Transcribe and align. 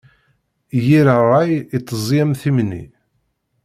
Yir 0.85 1.07
ṛṛay 1.23 1.51
itezzi 1.77 2.19
am 2.23 2.31
timni. 2.41 2.83